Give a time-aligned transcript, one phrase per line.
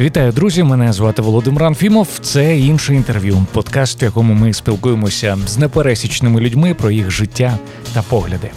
[0.00, 0.62] Вітаю, друзі!
[0.62, 2.08] Мене звати Володимир Анфімов.
[2.20, 7.58] Це інше інтерв'ю, подкаст, в якому ми спілкуємося з непересічними людьми про їх життя
[7.92, 8.50] та погляди.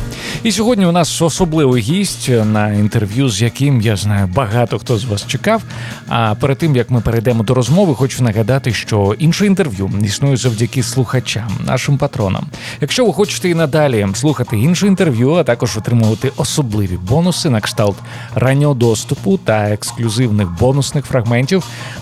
[0.44, 5.06] І сьогодні у нас особливий гість на інтерв'ю, з яким я знаю багато хто з
[5.06, 5.64] вас чекав.
[6.08, 10.84] А перед тим як ми перейдемо до розмови, хочу нагадати, що інше інтерв'ю існує завдяки
[10.84, 12.46] слухачам, нашим патронам.
[12.82, 17.98] Якщо ви хочете і надалі слухати інше інтерв'ю, а також отримувати особливі бонуси на кшталт
[18.36, 21.27] раннього доступу та ексклюзивних бонусних фрагментів,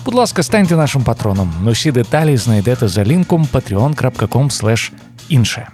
[0.04, 1.52] будь ласка, станьте нашим патроном.
[1.66, 4.90] Усі деталі знайдете за лінком patreon.com
[5.28, 5.68] інше.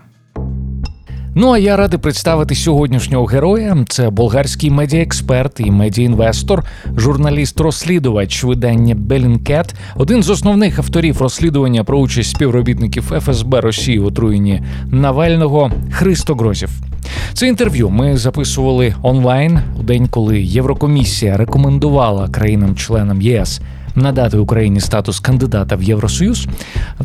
[1.35, 3.77] Ну а я радий представити сьогоднішнього героя.
[3.89, 6.65] Це болгарський медіаексперт і медіаінвестор,
[6.97, 14.63] журналіст-розслідувач видання Белінкет, один з основних авторів розслідування про участь співробітників ФСБ Росії в отруєнні
[14.87, 16.92] Навального Христо Грозів.
[17.33, 23.61] Це інтерв'ю ми записували онлайн у день, коли Єврокомісія рекомендувала країнам-членам ЄС
[23.95, 26.47] надати Україні статус кандидата в Євросоюз.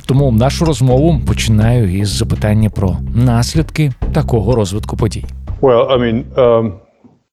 [0.06, 5.26] Тому нашу розмову починаю із запитання про наслідки такого розвитку подій.
[5.62, 6.72] Well, I mean, um,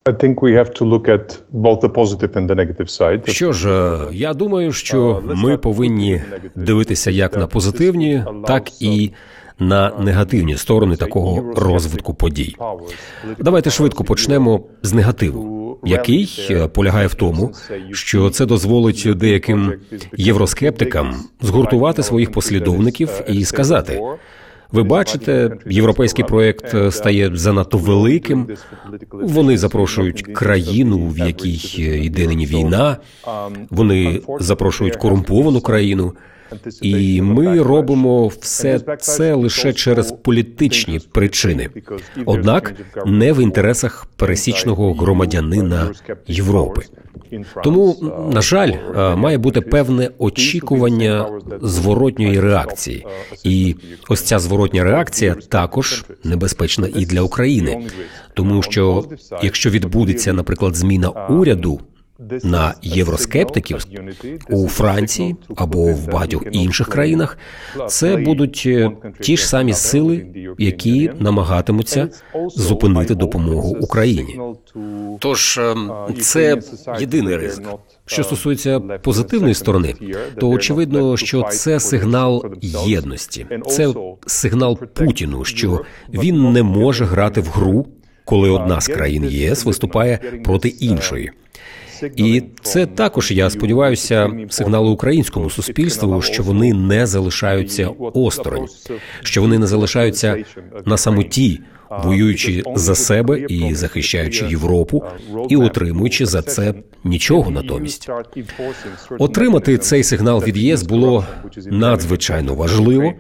[0.07, 3.31] I think we have to look at both the positive and the negative side.
[3.31, 6.23] Що ж, е, я думаю, що ми повинні
[6.55, 9.11] дивитися як на позитивні, так і
[9.59, 12.57] на негативні сторони такого розвитку подій.
[13.39, 17.53] Давайте швидко почнемо з негативу, який е, полягає в тому,
[17.93, 19.73] що це дозволить деяким
[20.17, 24.01] євроскептикам згуртувати своїх послідовників і сказати.
[24.73, 28.49] Ви бачите, європейський проект е, стає занадто великим.
[29.13, 32.97] Вони запрошують країну, в якій йде нині війна.
[33.71, 36.13] Вони запрошують корумповану країну.
[36.83, 41.69] І ми робимо все це лише через політичні причини,
[42.27, 42.75] однак
[43.07, 45.91] не в інтересах пересічного громадянина
[46.27, 46.83] Європи.
[47.65, 47.97] Тому,
[48.33, 48.73] на жаль,
[49.17, 51.29] має бути певне очікування
[51.63, 53.07] зворотньої реакції,
[53.45, 53.77] і
[54.09, 57.87] ось ця зворотня реакція також небезпечна і для України,
[58.35, 59.05] тому що
[59.43, 61.81] якщо відбудеться, наприклад, зміна уряду
[62.45, 63.87] на євроскептиків
[64.51, 67.39] у Франції або в багатьох інших країнах,
[67.89, 70.27] це будуть е, ті ж самі сили,
[70.59, 72.09] які намагатимуться
[72.49, 74.41] зупинити допомогу Україні.
[75.19, 76.59] Тож ем, це
[77.01, 77.65] єдиний ризик.
[78.07, 79.95] Що стосується позитивної сторони,
[80.41, 82.45] то очевидно, що це сигнал
[82.87, 83.95] єдності, це
[84.27, 85.81] сигнал Путіну, що
[86.13, 87.87] він не може грати в гру,
[88.25, 91.33] коли одна з країн ЄС виступає проти іншої.
[92.17, 98.67] І це також я сподіваюся, сигнали українському суспільству, що вони не залишаються осторонь,
[99.23, 100.45] що вони не залишаються
[100.85, 101.61] на самоті
[101.91, 105.05] воюючи за себе і захищаючи Європу,
[105.49, 106.75] і отримуючи за це
[107.05, 108.09] нічого натомість.
[109.19, 111.25] Отримати цей сигнал від ЄС було
[111.67, 113.13] надзвичайно важливо,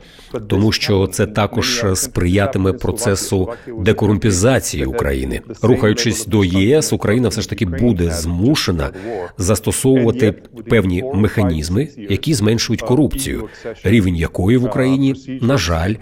[0.48, 3.48] тому що це також сприятиме процесу
[3.78, 5.40] декорумпізації України.
[5.62, 8.90] Рухаючись до ЄС, Україна все ж таки буде змушена
[9.38, 10.34] застосовувати
[10.70, 13.48] певні механізми, які зменшують корупцію,
[13.84, 15.94] рівень якої в Україні на жаль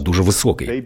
[0.00, 0.82] дуже високий.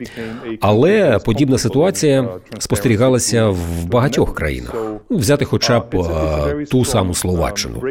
[0.61, 2.29] Але подібна ситуація
[2.59, 4.75] спостерігалася в багатьох країнах.
[5.11, 6.05] Взяти, хоча б
[6.71, 7.83] ту саму словаччину.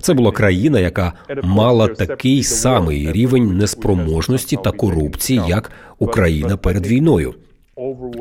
[0.00, 1.12] Це була країна, яка
[1.42, 7.34] мала такий самий рівень неспроможності та корупції, як Україна перед війною.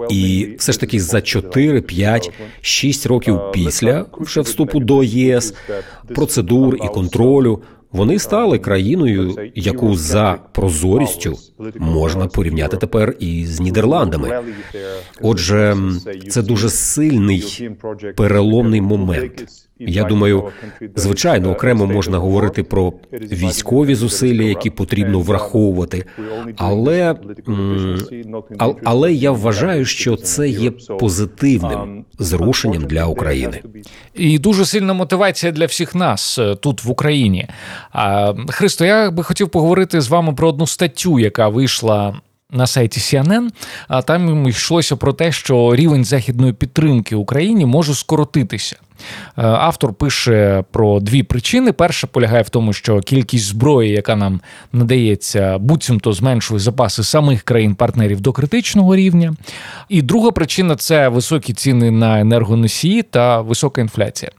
[0.10, 2.32] І все ж таки за 4, 5,
[2.62, 5.54] 6 років після вже вступу до ЄС
[6.16, 7.62] процедур і контролю
[7.94, 11.38] вони стали країною, яку за прозорістю
[11.78, 14.42] можна порівняти тепер із Нідерландами.
[15.22, 15.78] Отже,
[16.30, 17.70] це дуже сильний
[18.16, 19.46] переломний момент.
[19.88, 20.44] Я думаю,
[20.96, 26.06] звичайно, окремо можна говорити про військові зусилля, які потрібно враховувати,
[26.58, 27.16] але
[28.84, 33.62] але я вважаю, що це є позитивним зрушенням для України.
[34.14, 37.48] І дуже сильна мотивація для всіх нас е, тут в Україні.
[38.48, 42.22] Христо, я би хотів поговорити з вами про одну статтю, яка вийшла
[42.54, 43.48] на сайті CNN,
[43.88, 48.76] а там йшлося про те, що рівень західної підтримки Україні може скоротитися.
[49.38, 51.72] Е, автор пише про дві причини.
[51.72, 54.42] Перша полягає в тому, що кількість зброї, яка нам
[54.74, 59.34] надається, буцімто зменшує запаси самих країн-партнерів до критичного рівня.
[59.90, 64.32] І друга причина це високі ціни на енергоносії та висока інфляція.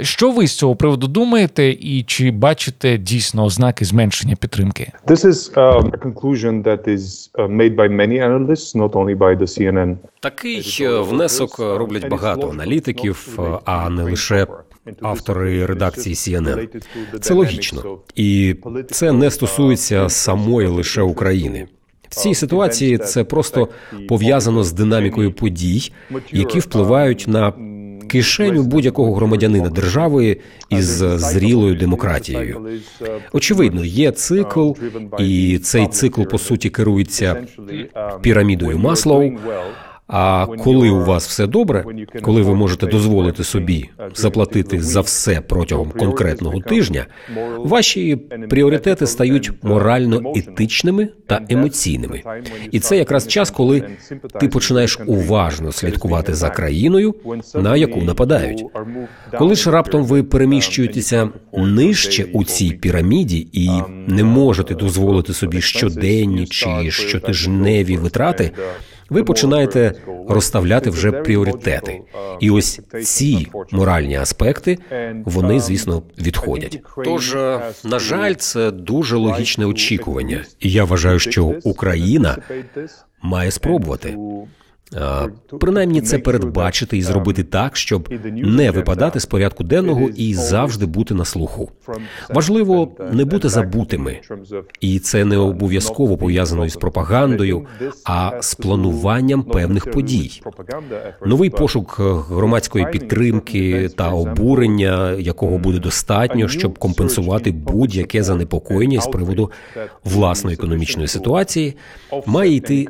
[0.00, 4.92] Що ви з цього приводу думаєте, і чи бачите дійсно ознаки зменшення підтримки?
[5.06, 9.38] This is um, a conclusion that is uh, made by many analysts, not only by
[9.38, 9.96] the CNN.
[10.20, 14.46] Такий внесок роблять багато аналітиків, а не лише
[15.00, 16.82] автори редакції CNN.
[17.20, 18.56] Це логічно, і
[18.90, 21.68] це не стосується самої лише України.
[22.08, 23.68] В цій ситуації це просто
[24.08, 25.92] пов'язано з динамікою подій,
[26.32, 27.52] які впливають на
[28.08, 30.36] кишеню будь-якого громадянина держави
[30.70, 32.68] із зрілою демократією.
[33.32, 34.72] Очевидно, є цикл,
[35.18, 37.46] і цей цикл по суті керується
[38.22, 39.32] пірамідою Маслоу.
[40.12, 41.84] А коли у вас все добре,
[42.22, 47.06] коли ви можете дозволити собі заплатити за все протягом конкретного тижня,
[47.58, 48.16] ваші
[48.50, 52.22] пріоритети стають морально етичними та емоційними.
[52.70, 53.82] І це якраз час, коли
[54.40, 57.14] ти починаєш уважно слідкувати за країною,
[57.54, 58.64] на яку нападають.
[59.38, 63.70] Коли ж раптом ви переміщуєтеся нижче у цій піраміді і
[64.06, 68.50] не можете дозволити собі щоденні чи щотижневі витрати
[69.10, 69.92] ви починаєте
[70.28, 72.00] розставляти вже пріоритети,
[72.40, 74.78] і ось ці моральні аспекти
[75.24, 76.80] вони, звісно, відходять.
[77.04, 77.34] Тож,
[77.84, 82.36] на жаль, це дуже логічне очікування, і я вважаю, що Україна
[83.22, 84.16] має спробувати.
[85.60, 91.14] Принаймні це передбачити і зробити так, щоб не випадати з порядку денного і завжди бути
[91.14, 91.70] на слуху.
[92.30, 94.20] Важливо не бути забутими,
[94.80, 97.66] і це не обов'язково пов'язано із пропагандою,
[98.04, 100.42] а з плануванням певних подій.
[101.26, 109.50] Новий пошук громадської підтримки та обурення, якого буде достатньо, щоб компенсувати будь-яке занепокоєння з приводу
[110.04, 111.76] власної економічної ситуації,
[112.26, 112.88] має йти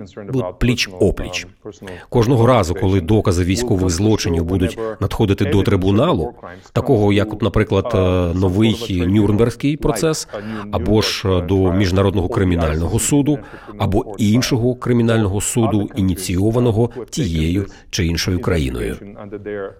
[0.58, 1.46] пліч опліч.
[2.08, 6.32] Кожного разу, коли докази військових злочинів будуть надходити до трибуналу,
[6.72, 7.90] такого як, от, наприклад,
[8.36, 10.28] новий Нюрнбергський процес,
[10.72, 13.38] або ж до міжнародного кримінального суду,
[13.78, 18.96] або іншого кримінального суду, ініційованого тією чи іншою країною.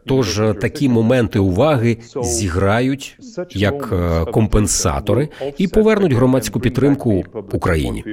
[0.07, 3.19] Тож такі моменти уваги зіграють
[3.51, 3.95] як
[4.33, 5.29] компенсатори
[5.59, 8.05] і повернуть громадську підтримку Україні.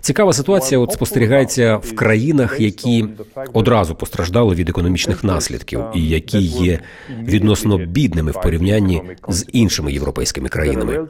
[0.00, 0.80] Цікава ситуація.
[0.80, 3.04] От спостерігається в країнах, які
[3.52, 6.80] одразу постраждали від економічних наслідків, і які є
[7.22, 11.08] відносно бідними в порівнянні з іншими європейськими країнами.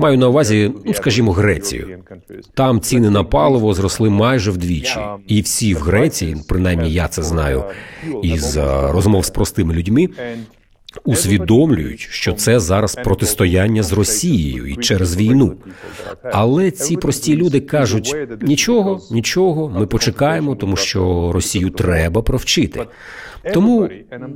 [0.00, 1.98] Маю на увазі, ну скажімо, Грецію.
[2.54, 7.64] Там ціни на паливо зросли майже вдвічі, і всі в Греції, принаймні я це знаю,
[8.22, 8.56] із
[8.90, 10.08] розмов з простими людьми.
[11.04, 15.54] Усвідомлюють, що це зараз протистояння з Росією і через війну.
[16.32, 22.86] Але ці прості люди кажуть: нічого, нічого, ми почекаємо, тому що Росію треба провчити.
[23.54, 23.88] Тому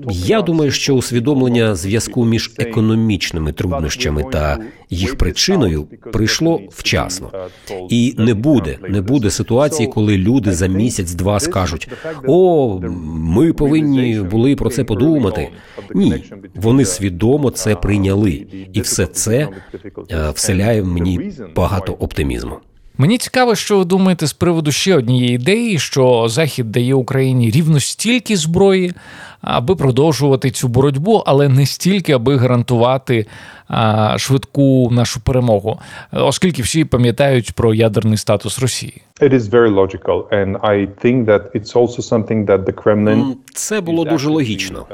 [0.08, 4.58] я думаю, що усвідомлення зв'язку між економічними труднощами та
[4.90, 7.30] їх причиною прийшло вчасно,
[7.90, 11.88] і не буде, не буде ситуації, коли люди за місяць-два скажуть:
[12.26, 15.48] о, ми повинні були про це подумати.
[15.94, 19.48] Ні, вони свідомо це прийняли, і все це
[20.34, 22.56] вселяє в мені багато оптимізму.
[22.98, 27.80] Мені цікаво, що ви думаєте з приводу ще однієї ідеї, що Захід дає Україні рівно
[27.80, 28.94] стільки зброї,
[29.40, 33.26] аби продовжувати цю боротьбу, але не стільки, аби гарантувати
[33.68, 35.78] а, швидку нашу перемогу,
[36.12, 39.02] оскільки всі пам'ятають про ядерний статус Росії.
[39.20, 43.80] It is very logical, and I think that it's also something that the Kremlin Це
[43.80, 44.86] було дуже логічно.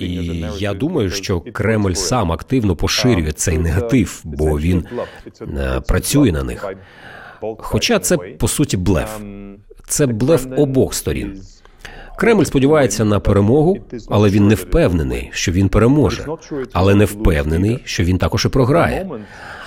[0.00, 4.84] І я думаю, що Кремль сам активно поширює цей негатив, бо він
[5.86, 6.66] працює на них.
[7.58, 9.20] Хоча це по суті блеф,
[9.88, 11.40] це блеф обох сторін.
[12.16, 16.26] Кремль сподівається на перемогу, але він не впевнений, що він переможе,
[16.72, 19.06] але не впевнений, що він також і програє.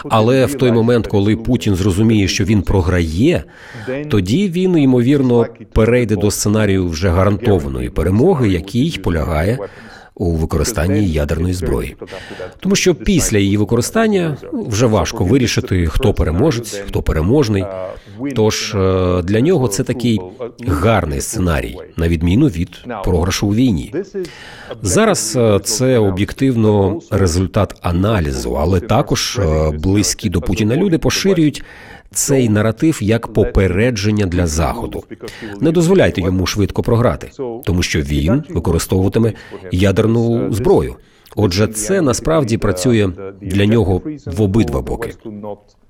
[0.10, 3.43] Але в той момент, коли Путін зрозуміє, що він програє,
[4.10, 9.60] тоді він ймовірно перейде до сценарію вже гарантованої перемоги, який полягає
[10.19, 11.95] у використанні ядерної зброї,
[12.59, 17.65] тому що після її використання вже важко вирішити, хто переможець, хто переможний.
[18.36, 18.71] Тож
[19.24, 20.19] для нього це такий
[20.67, 22.69] гарний сценарій, на відміну від
[23.03, 23.93] програшу у війні.
[24.81, 29.39] Зараз це об'єктивно результат аналізу, але також
[29.74, 31.63] близькі до Путіна люди поширюють
[32.12, 35.04] цей наратив як попередження для заходу.
[35.62, 37.32] Не дозволяйте йому швидко програти,
[37.64, 39.34] тому що він використовуватиме
[39.72, 40.96] ядерну зброю.
[41.38, 43.10] Отже, це насправді працює
[43.41, 45.13] для нього в обидва боки.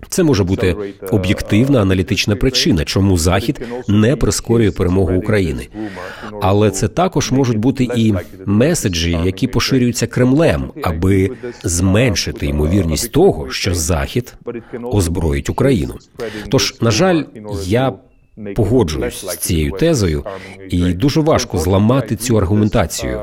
[0.09, 0.75] Це може бути
[1.11, 5.67] об'єктивна аналітична причина, чому Захід не прискорює перемогу України.
[6.41, 8.13] Але це також можуть бути і
[8.45, 11.31] меседжі, які поширюються Кремлем, аби
[11.63, 14.33] зменшити ймовірність того, що Захід
[14.83, 15.95] озброїть Україну.
[16.49, 17.23] Тож, на жаль,
[17.65, 17.93] я
[18.55, 20.23] погоджуюсь з цією тезою,
[20.69, 23.21] і дуже важко зламати цю аргументацію,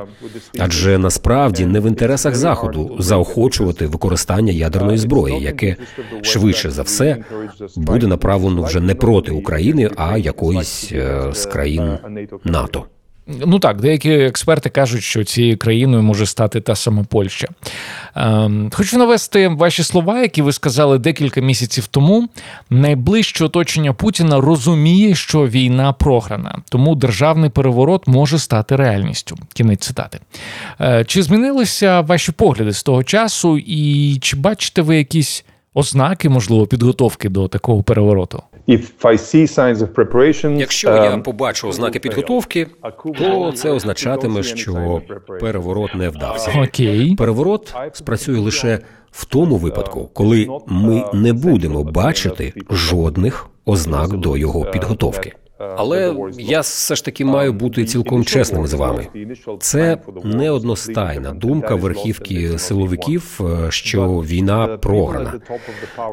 [0.59, 5.76] адже насправді не в інтересах заходу заохочувати використання ядерної зброї, яке
[6.23, 7.16] швидше за все
[7.76, 11.99] буде направлено вже не проти України, а якоїсь е, з країн
[12.44, 12.85] НАТО.
[13.26, 17.49] Ну так, деякі експерти кажуть, що цією країною може стати та сама Польща.
[18.14, 22.28] Ем, хочу навести ваші слова, які ви сказали декілька місяців тому.
[22.71, 29.37] Найближче оточення Путіна розуміє, що війна програна, тому державний переворот може стати реальністю.
[29.54, 30.19] Кінець цитати.
[30.81, 36.66] Е, чи змінилися ваші погляди з того часу, і чи бачите ви якісь ознаки, можливо,
[36.66, 38.43] підготовки до такого перевороту?
[38.68, 42.66] If I see signs of preparation, Якщо я um, побачу ознаки підготовки,
[43.18, 45.02] то це означатиме, що
[45.40, 46.52] переворот не вдався.
[46.68, 47.14] Окей.
[47.16, 48.78] Переворот спрацює лише
[49.11, 55.33] в тому випадку, коли ми не будемо бачити жодних ознак до його підготовки.
[55.58, 59.06] Але я все ж таки маю бути цілком чесним з вами.
[59.61, 65.32] Це не одностайна думка верхівки силовиків, е, що війна програна.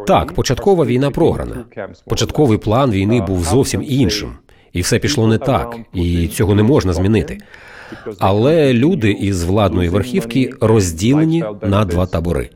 [0.07, 1.65] Так, початкова війна програна.
[2.05, 4.33] Початковий план війни був зовсім іншим,
[4.73, 7.37] і все пішло не так, і цього не можна змінити.
[8.19, 12.49] Але люди із владної верхівки розділені на два табори.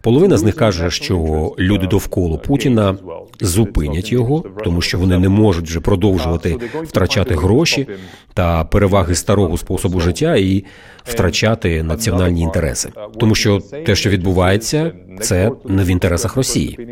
[0.00, 2.96] Половина з них каже, що люди довкола Путіна
[3.40, 7.86] зупинять його, тому що вони не можуть вже продовжувати втрачати гроші
[8.34, 10.64] та переваги старого способу життя і
[11.04, 16.88] втрачати національні інтереси, тому що те, що відбувається, це не в інтересах Росії.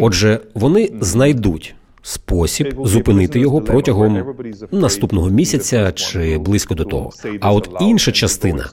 [0.00, 4.24] Отже, вони знайдуть спосіб зупинити його протягом
[4.72, 7.10] наступного місяця чи близько до того.
[7.40, 8.70] А от інша частина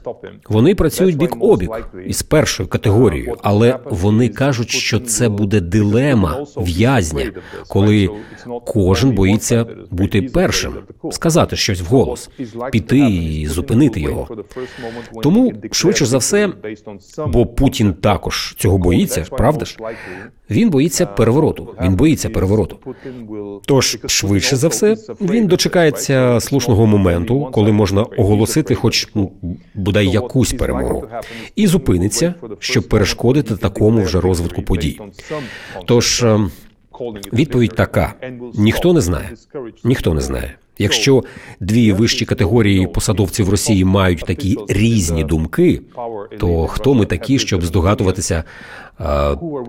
[0.48, 1.70] вони працюють бік обік
[2.06, 7.32] із першою категорією, але вони кажуть, що це буде дилема в'язня,
[7.68, 8.10] коли
[8.66, 10.74] кожен боїться бути першим,
[11.10, 12.30] сказати щось вголос,
[12.72, 14.28] піти і зупинити його.
[15.22, 16.48] Тому швидше за все,
[17.26, 19.76] бо Путін також цього боїться, правда ж?
[20.50, 21.74] Він боїться перевороту.
[21.82, 22.78] Він боїться перевороту.
[23.66, 29.32] Тож швидше за все він дочекається слушного моменту, коли можна оголосити, хоч ну,
[29.74, 31.08] бодай якусь перемогу,
[31.56, 35.00] і зупиниться, щоб перешкодити такому вже розвитку подій.
[35.86, 36.50] Тож ем,
[37.32, 38.14] відповідь така:
[38.54, 39.30] ніхто не знає,
[39.84, 40.54] ніхто не знає.
[40.78, 41.24] Якщо
[41.60, 45.80] дві вищі категорії посадовців Росії мають такі різні думки,
[46.38, 48.44] то хто ми такі, щоб здогадуватися,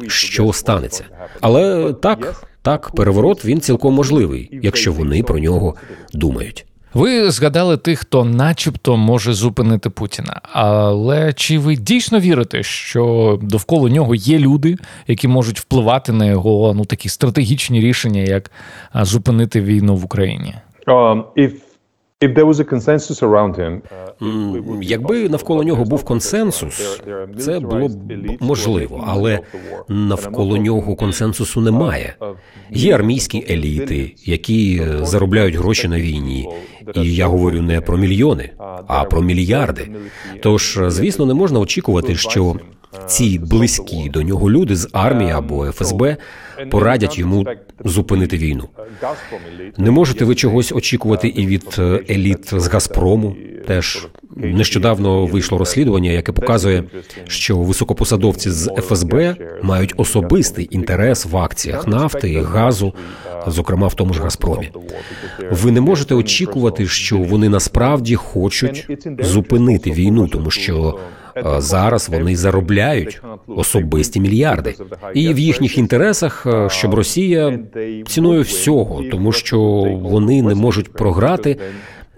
[0.07, 1.05] що станеться?
[1.41, 5.75] Але так, так, переворот він цілком можливий, якщо вони про нього
[6.13, 6.65] думають.
[6.93, 10.41] Ви згадали тих, хто, начебто, може зупинити Путіна.
[10.43, 16.73] Але чи ви дійсно вірите, що довкола нього є люди, які можуть впливати на його
[16.75, 18.51] ну такі стратегічні рішення, як
[18.93, 20.55] зупинити війну в Україні?
[20.87, 21.51] um, if
[24.81, 27.01] Якби навколо нього був консенсус,
[27.39, 27.91] це було б
[28.39, 29.39] можливо, але
[29.87, 32.15] навколо нього консенсусу немає.
[32.71, 36.49] Є армійські еліти, які е, заробляють гроші на війні,
[36.95, 38.49] і я говорю не про мільйони,
[38.87, 39.91] а про мільярди.
[40.41, 42.55] Тож, е, звісно, не можна очікувати, що
[43.07, 46.17] ці близькі до нього люди з армії або ФСБ
[46.71, 47.45] порадять йому
[47.85, 48.69] зупинити війну.
[49.77, 53.35] Не можете ви чогось очікувати і від е, еліт з Газпрому.
[53.67, 56.83] Теж нещодавно вийшло розслідування, яке показує,
[57.27, 62.93] що високопосадовці з ФСБ мають особистий інтерес в акціях нафти і газу,
[63.47, 64.71] зокрема в тому ж Газпромі.
[65.51, 68.87] Ви не можете очікувати, що вони насправді хочуть
[69.19, 70.99] зупинити війну, тому що
[71.57, 74.75] зараз вони заробляють особисті мільярди,
[75.13, 77.59] і в їхніх інтересах, е, щоб Росія
[78.07, 79.59] ціною всього, тому що
[80.01, 81.57] вони не можуть програти.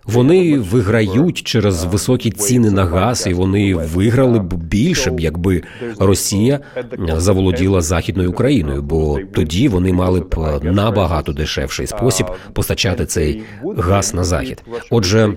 [0.05, 5.63] Вони виграють через високі ціни на газ, і вони виграли б більше б, якби
[5.99, 6.59] Росія
[7.17, 13.43] заволоділа західною Україною, бо тоді вони мали б набагато дешевший спосіб постачати цей
[13.77, 14.63] газ на захід.
[14.89, 15.33] Отже,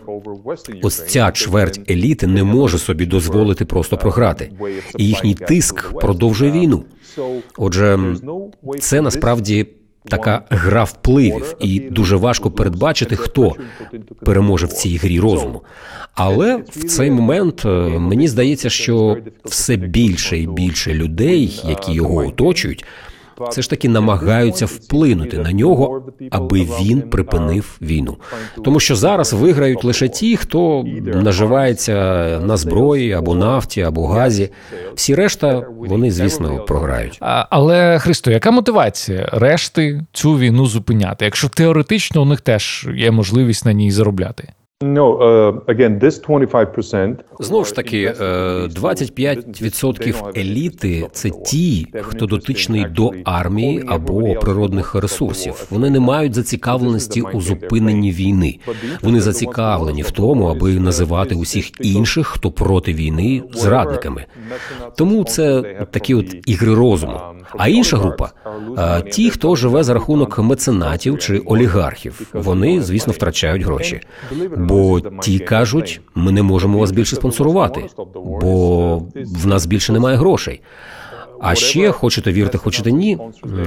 [0.82, 4.50] ось ця чверть еліти не може собі дозволити просто програти,
[4.98, 6.84] і їхній тиск продовжує війну.
[7.56, 7.98] Отже,
[8.80, 9.66] це насправді
[10.08, 13.52] така гра впливів, і дуже важко передбачити, хто
[14.24, 15.62] переможе в цій грі розуму.
[16.14, 17.68] Але в цей момент е,
[17.98, 22.84] мені здається, що все більше і більше людей, які його оточують,
[23.50, 28.16] все ж таки намагаються вплинути на нього, аби він припинив війну.
[28.64, 31.94] Тому що зараз виграють лише ті, хто наживається
[32.44, 34.50] на зброї або нафті, або газі.
[34.94, 37.18] Всі решта вони, звісно, програють.
[37.20, 43.10] А, але Христо, яка мотивація решти цю війну зупиняти, якщо теоретично у них теж є
[43.10, 44.52] можливість на ній заробляти?
[44.84, 48.24] Uh, again, this 25% Знову ж таки, е,
[48.68, 55.66] 25% еліти це ті, хто дотичний до армії або природних ресурсів.
[55.70, 58.58] Вони не мають зацікавленості у зупиненні війни.
[59.02, 64.24] Вони зацікавлені в тому, аби називати усіх інших, хто проти війни, зрадниками.
[64.96, 67.20] Тому це такі от ігри розуму.
[67.58, 68.30] А інша група
[68.78, 72.20] е, ті, хто живе за рахунок меценатів чи олігархів.
[72.32, 74.00] Вони, звісно, втрачають гроші.
[74.74, 80.60] Бо ті кажуть, ми не можемо вас більше спонсорувати, бо в нас більше немає грошей.
[81.40, 83.18] А ще хочете вірити, хочете ні,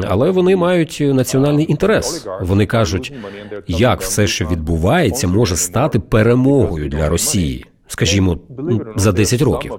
[0.08, 2.28] але вони мають національний інтерес.
[2.42, 3.14] Вони кажуть,
[3.68, 7.66] як все, що відбувається, може стати перемогою для Росії.
[7.88, 9.74] Скажімо, ну, за 10 років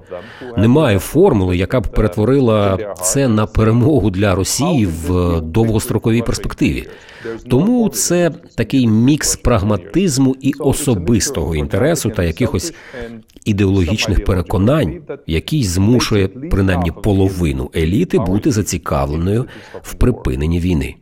[0.56, 6.88] немає формули, яка б перетворила це на перемогу для Росії в довгостроковій перспективі.
[7.50, 12.74] Тому це такий мікс прагматизму і особистого інтересу та якихось
[13.44, 19.44] ідеологічних переконань, який змушує принаймні половину еліти бути зацікавленою
[19.82, 20.94] в припиненні війни.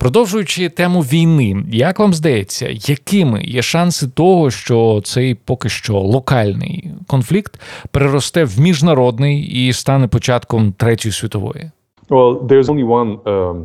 [0.00, 6.90] Продовжуючи тему війни, як вам здається, якими є шанси того, що цей поки що локальний
[7.06, 11.70] конфлікт переросте в міжнародний і стане початком третьої світової?
[12.10, 13.64] Um,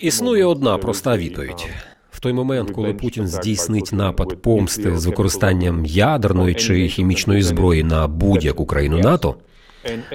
[0.00, 1.68] Існує одна проста відповідь.
[2.10, 8.08] В той момент, коли Путін здійснить напад помсти з використанням ядерної чи хімічної зброї на
[8.08, 9.34] будь-яку країну НАТО,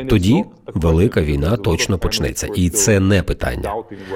[0.10, 3.74] тоді велика війна точно почнеться, і це не питання,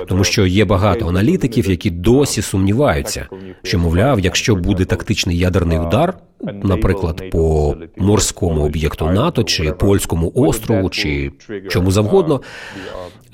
[0.08, 3.28] тому що є багато аналітиків, які досі сумніваються,
[3.64, 6.18] що мовляв, якщо буде тактичний ядерний удар,
[6.64, 11.32] наприклад, по морському об'єкту НАТО чи польському острову, чи
[11.70, 12.42] чому завгодно,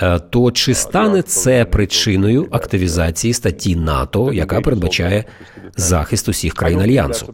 [0.02, 5.24] е, то чи стане це причиною активізації статті НАТО, яка передбачає
[5.76, 7.34] захист усіх країн альянсу?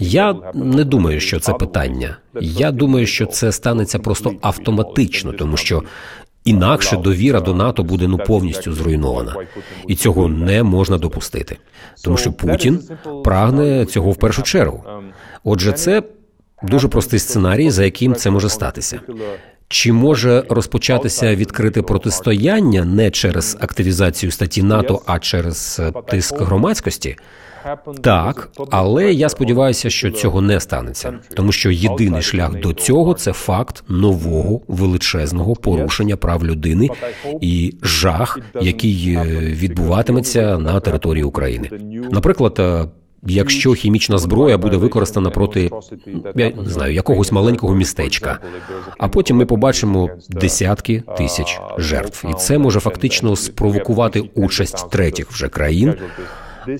[0.00, 2.16] Я не думаю, що це питання.
[2.40, 5.82] Я думаю, що це станеться просто автоматично, тому що
[6.44, 9.36] інакше довіра до НАТО буде ну повністю зруйнована,
[9.88, 11.56] і цього не можна допустити,
[12.04, 12.82] тому що Путін
[13.24, 14.84] прагне цього в першу чергу.
[15.44, 16.02] Отже, це
[16.62, 19.00] дуже простий сценарій, за яким це може статися.
[19.68, 27.16] Чи може розпочатися відкрите протистояння не через активізацію статті НАТО, а через е, тиск громадськості?
[28.00, 33.32] Так, але я сподіваюся, що цього не станеться, тому що єдиний шлях до цього це
[33.32, 36.88] факт нового величезного порушення прав людини
[37.40, 41.70] і жах, який е, відбуватиметься на території України.
[42.10, 42.56] Наприклад.
[42.58, 42.84] е,
[43.28, 45.70] Якщо хімічна зброя буде використана проти
[46.36, 48.38] я не знаю якогось маленького містечка,
[48.98, 55.48] а потім ми побачимо десятки тисяч жертв, і це може фактично спровокувати участь третіх вже
[55.48, 55.94] країн.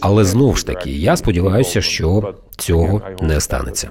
[0.01, 3.91] Але знову ж таки, я сподіваюся, що цього не станеться.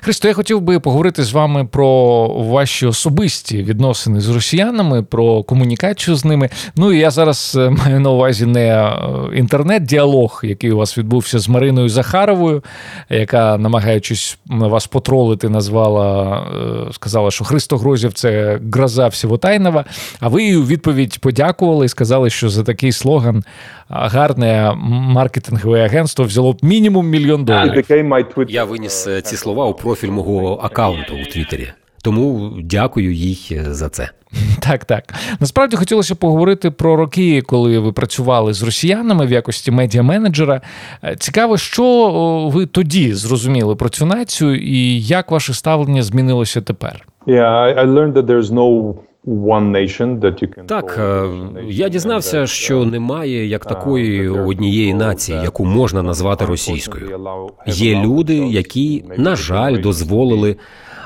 [0.00, 6.16] Христо, я хотів би поговорити з вами про ваші особисті відносини з росіянами, про комунікацію
[6.16, 6.48] з ними.
[6.76, 8.92] Ну і я зараз е, маю на увазі не е,
[9.36, 12.62] інтернет-діалог, який у вас відбувся з Мариною Захаровою,
[13.10, 16.40] яка, намагаючись вас потролити, назвала,
[16.88, 19.84] е, сказала, що Христо Грозів це гроза Всевотайнова.
[20.20, 23.44] А ви їй у відповідь подякували і сказали, що за такий слоган
[23.88, 27.84] гарне маркетингове агентство взяло б мінімум мільйон доларів.
[28.48, 31.68] Я виніс ці слова у профіль мого аккаунту у Твіттері.
[32.02, 34.08] Тому дякую їй за це.
[34.60, 35.14] Так, так.
[35.40, 40.60] Насправді хотілося поговорити про роки, коли ви працювали з росіянами в якості медіа-менеджера.
[41.04, 47.08] Е, Цікаво, що ви тоді зрозуміли про цю націю і як ваше ставлення змінилося тепер?
[47.26, 48.94] Yeah, I learned that there's no
[50.66, 51.28] Так, е,
[51.68, 57.20] я дізнався, що немає як uh, такої однієї нації, яку можна назвати російською.
[57.66, 60.56] Є люди, які, на жаль, дозволили,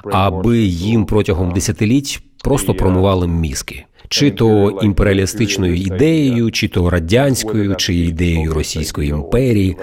[0.04, 3.84] аби їм протягом uh, десятиліть просто the, uh, промивали мізки.
[4.12, 9.76] Чи то імперіалістичною ідеєю, чи то радянською, чи ідеєю Російської імперії.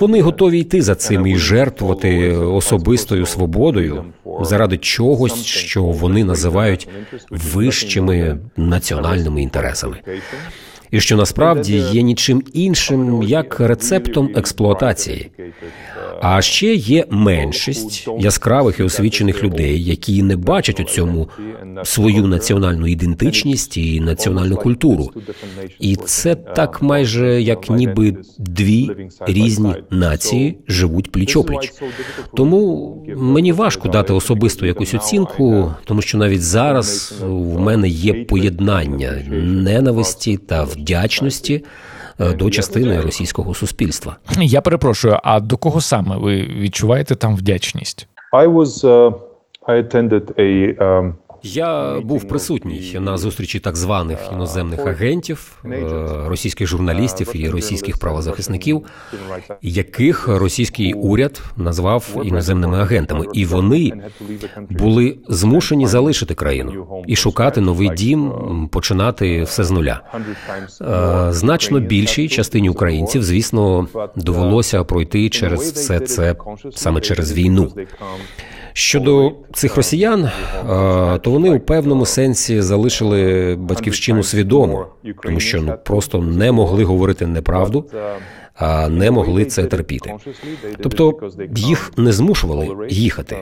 [0.00, 4.04] Вони готові йти за цим і жертвувати особистою свободою
[4.40, 6.88] заради чогось, що вони називають
[7.30, 9.96] вищими національними інтересами.
[10.90, 15.30] І що насправді є нічим іншим як рецептом експлуатації.
[16.22, 21.28] А ще є меншість яскравих і освічених людей, які не бачать у цьому
[21.84, 25.10] свою національну ідентичність і національну культуру.
[25.80, 31.72] І це так майже як ніби дві різні нації живуть пліч опліч.
[32.36, 39.22] Тому мені важко дати особисту якусь оцінку, тому що навіть зараз в мене є поєднання
[39.42, 41.64] ненависті та вдячності.
[42.20, 44.16] Е, до частини російського суспільства.
[44.38, 45.18] Я перепрошую.
[45.22, 48.08] А до кого саме ви відчуваєте там вдячність?
[48.32, 49.14] I was uh,
[49.68, 51.12] I attended a um,
[51.46, 55.78] я був присутній на зустрічі так званих іноземних агентів, е,
[56.26, 58.82] російських журналістів і російських правозахисників,
[59.62, 63.92] яких російський уряд назвав іноземними агентами, і вони
[64.70, 68.32] були змушені залишити країну і шукати новий дім,
[68.72, 70.00] починати все з нуля.
[70.80, 76.36] Е, значно більшій частині українців, звісно, довелося пройти через все це
[76.74, 77.72] саме через війну.
[78.76, 80.30] Щодо цих росіян, е,
[81.18, 84.86] то вони у певному сенсі залишили батьківщину свідомо,
[85.22, 87.84] тому що ну просто не могли говорити неправду,
[88.54, 90.14] а не могли це терпіти.
[90.82, 93.36] Тобто їх не змушували їхати.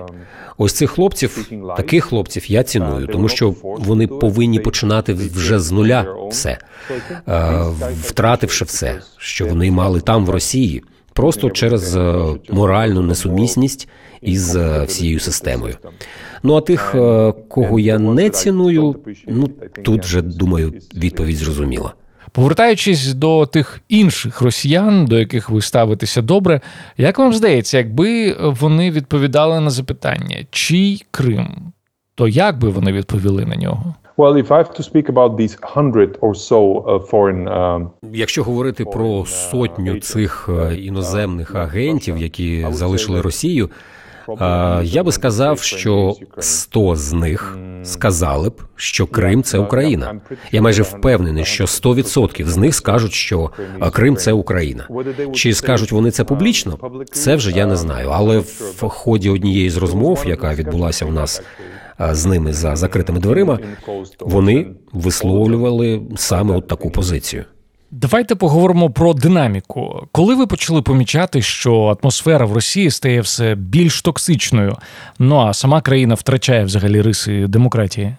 [0.59, 6.07] Ось цих хлопців, таких хлопців, я ціную, тому що вони повинні починати вже з нуля
[6.31, 6.59] все,
[7.29, 7.65] е,
[8.03, 10.83] втративши все, що вони мали там в Росії,
[11.15, 13.89] просто через е, моральну несумісність
[14.23, 15.77] із е, всією системою.
[16.43, 18.97] Ну а тих, е, кого я не ціную,
[19.29, 19.49] ну
[19.83, 21.93] тут вже думаю, відповідь зрозуміла.
[22.33, 26.61] Повертаючись до тих інших росіян, до яких ви ставитеся добре,
[26.97, 31.73] як вам здається, якби вони відповідали на запитання, чий Крим,
[32.15, 33.95] то як би вони відповіли на нього?
[34.17, 38.45] Well, if I have to speak about these hundred or so uh, foreign, uh, Якщо
[38.45, 43.71] говорити про сотню цих е, іноземних агентів, які залишили Росію,
[44.83, 50.21] я би сказав, що 100 з них сказали б, що Крим це Україна.
[50.53, 53.51] Я майже впевнений, що 100% з них скажуть, що
[53.93, 54.89] Крим це Україна.
[55.33, 56.79] Чи скажуть вони це публічно?
[57.13, 58.11] Це вже я не знаю.
[58.13, 61.43] Але в ході однієї з розмов, яка відбулася в нас
[61.99, 63.59] з ними за закритими дверима,
[64.21, 67.45] вони висловлювали саме от таку позицію.
[67.91, 70.09] Давайте поговоримо про динаміку.
[70.13, 74.77] Коли ви почали помічати, що атмосфера в Росії стає все більш токсичною,
[75.19, 78.17] ну а сама країна втрачає взагалі риси демократії?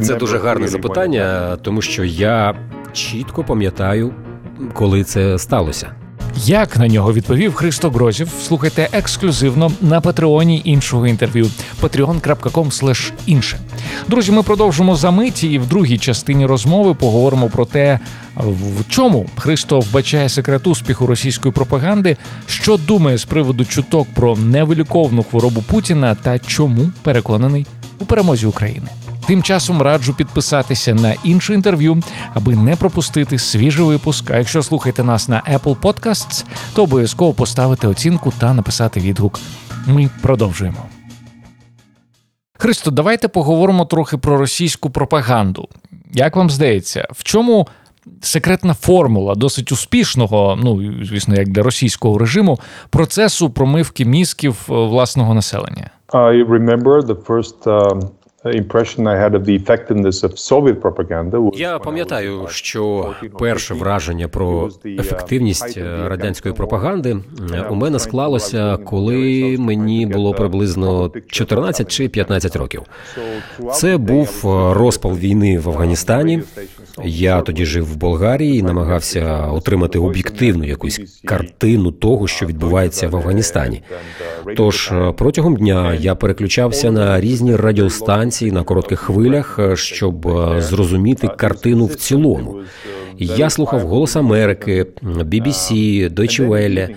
[0.00, 2.54] Це дуже гарне запитання, тому що я
[2.92, 4.14] чітко пам'ятаю,
[4.74, 6.05] коли це сталося.
[6.44, 8.28] Як на нього відповів Христо Грозів?
[8.42, 11.50] Слухайте ексклюзивно на патреоні іншого інтерв'ю
[11.82, 13.58] patreon.com інше.
[14.08, 18.00] Друзі, ми продовжимо за миті і в другій частині розмови поговоримо про те,
[18.36, 25.22] в чому Христо вбачає секрет успіху російської пропаганди, що думає з приводу чуток про невиліковну
[25.22, 27.66] хворобу Путіна та чому переконаний
[27.98, 28.88] у перемозі України.
[29.26, 32.02] Тим часом раджу підписатися на інше інтерв'ю,
[32.34, 34.30] аби не пропустити свіжий випуск.
[34.30, 39.40] А якщо слухаєте нас на Apple Podcasts, то обов'язково поставити оцінку та написати відгук.
[39.86, 40.78] Ми продовжуємо.
[42.58, 45.68] Христо, давайте поговоримо трохи про російську пропаганду.
[46.12, 47.66] Як вам здається, в чому
[48.20, 52.58] секретна формула досить успішного, ну звісно, як для російського режиму,
[52.90, 55.90] процесу промивки мізків е, власного населення?
[56.08, 58.08] I remember the first um,
[61.56, 67.16] я пам'ятаю, що перше враження про ефективність е, радянської пропаганди
[67.54, 72.82] е, у мене склалося, коли мені було приблизно 14 чи 15 років.
[73.72, 76.42] Це був е, розпал війни в Афганістані.
[77.04, 83.16] Я тоді жив в Болгарії і намагався отримати об'єктивну якусь картину того, що відбувається в
[83.16, 83.82] Афганістані.
[84.56, 91.94] Тож протягом дня я переключався на різні радіостанції на коротких хвилях, щоб зрозуміти картину в
[91.94, 92.60] цілому.
[93.18, 95.72] Я слухав Голос Америки, BBC,
[96.14, 96.88] Deutsche Welle,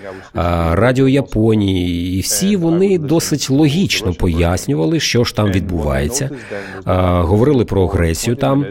[0.75, 6.29] Радіо Японії, і всі вони досить логічно пояснювали, що ж там відбувається.
[7.21, 8.65] Говорили про агресію там.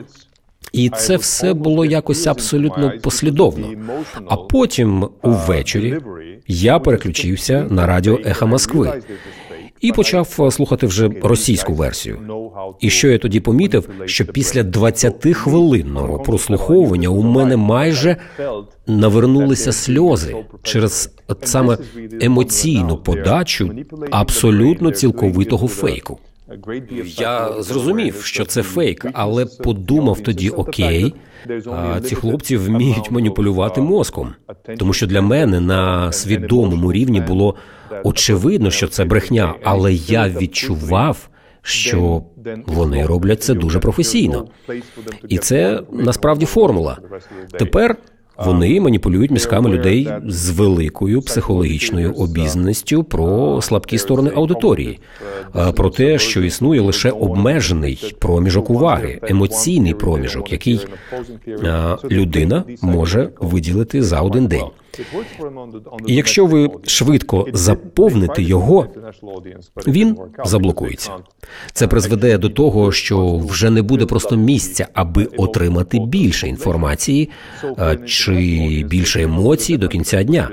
[0.73, 3.69] І це все було якось абсолютно послідовно.
[4.27, 5.99] А потім, увечері,
[6.47, 9.03] я переключився на радіо Еха Москви
[9.81, 12.19] і почав слухати вже російську версію.
[12.81, 18.17] І що я тоді помітив, що після 20-хвилинного прослуховування у мене майже
[18.87, 21.11] навернулися сльози через
[21.43, 21.79] саме
[22.21, 23.71] емоційну подачу
[24.11, 26.19] абсолютно цілковитого фейку.
[27.05, 31.15] Я зрозумів, що це фейк, але подумав тоді: окей,
[32.05, 34.35] ці хлопці вміють маніпулювати мозком,
[34.79, 37.55] тому що для мене на свідомому рівні було
[38.05, 41.29] очевидно, що це брехня, але я відчував.
[41.63, 42.23] Що
[42.67, 44.49] вони роблять це дуже професійно,
[45.29, 46.99] і це насправді формула.
[47.59, 47.97] Тепер
[48.39, 54.99] вони маніпулюють мізками людей з великою психологічною обізнаністю про слабкі сторони аудиторії,
[55.77, 60.87] про те, що існує лише обмежений проміжок уваги, емоційний проміжок, який
[62.11, 64.67] людина може виділити за один день.
[66.07, 68.87] І якщо ви швидко заповните його,
[69.87, 71.13] він заблокується.
[71.73, 77.31] Це призведе до того, що вже не буде просто місця, аби отримати більше інформації
[78.07, 78.35] чи
[78.89, 80.51] більше емоцій до кінця дня.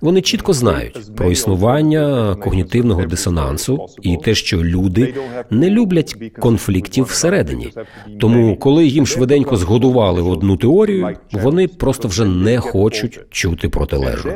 [0.00, 5.14] Вони чітко знають про існування когнітивного дисонансу і те, що люди
[5.50, 7.72] не люблять конфліктів всередині.
[8.20, 14.32] Тому, коли їм швиденько згодували одну теорію, вони просто вже не хочуть чути протилежну.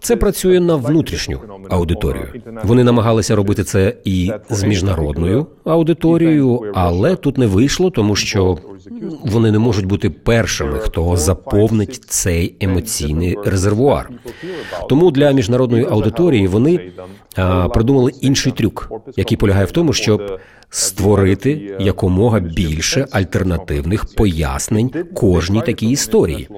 [0.00, 2.28] Це працює на внутрішню аудиторію.
[2.64, 8.58] Вони намагалися робити це і з міжнародною аудиторією, але тут не вийшло, тому що
[9.22, 14.10] вони не можуть бути першими, хто заповнить цей емоційний резервуар.
[14.88, 16.92] Тому для міжнародної аудиторії вони
[17.36, 25.62] а, придумали інший трюк, який полягає в тому, щоб створити якомога більше альтернативних пояснень кожній
[25.62, 26.48] такій історії.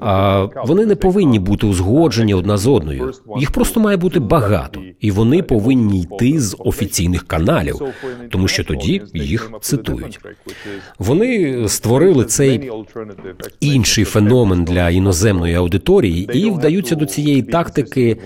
[0.00, 3.12] А вони не повинні бути узгоджені одна з одною.
[3.38, 7.82] Їх просто має бути багато, і вони повинні йти з офіційних каналів,
[8.30, 10.18] тому що тоді їх цитують.
[10.98, 12.70] Вони створили цей
[13.60, 18.16] інший феномен для іноземної аудиторії і вдаються до цієї тактики,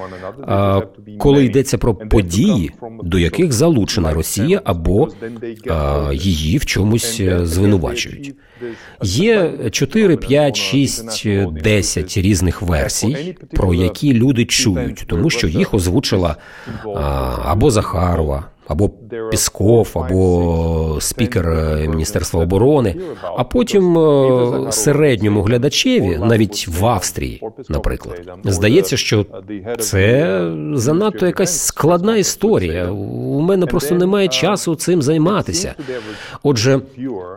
[1.19, 2.71] коли йдеться про події,
[3.03, 5.09] до яких залучена Росія або
[6.13, 8.35] її в чомусь е, звинувачують.
[9.03, 11.29] Є 4, 5, 6,
[11.63, 16.37] 10 різних версій, про які люди чують, тому що їх озвучила
[17.45, 18.91] або Захарова, або
[19.31, 22.97] Пісков, або спікер е, Міністерства оборони,
[23.37, 29.27] а потім е, середньому глядачеві, навіть в Австрії, наприклад, здається, що
[29.79, 30.41] це
[30.75, 32.91] занадто якась складна історія.
[32.91, 35.75] У мене просто немає часу цим займатися.
[36.43, 36.81] Отже,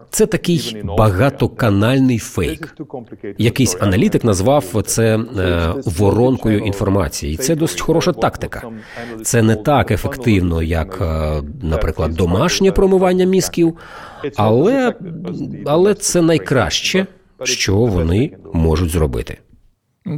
[0.09, 2.75] це такий багатоканальний фейк.
[3.37, 8.61] Якийсь аналітик назвав це е, воронкою інформації, і це досить хороша тактика.
[9.23, 11.01] Це не так ефективно, як
[11.61, 13.77] наприклад, домашнє промивання мізків,
[14.35, 14.93] але,
[15.65, 17.07] але це найкраще,
[17.43, 19.37] що вони можуть зробити.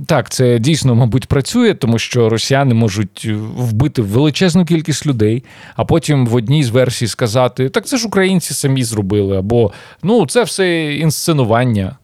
[0.08, 3.26] Так, це дійсно, мабуть, працює, тому що росіяни можуть
[3.58, 5.44] вбити величезну кількість людей,
[5.76, 9.72] а потім в одній з версій сказати: так це ж українці самі зробили, або
[10.04, 11.96] ну це все інсценування.